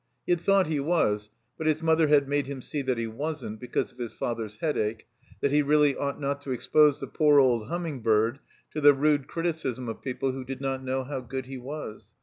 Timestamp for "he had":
0.25-0.41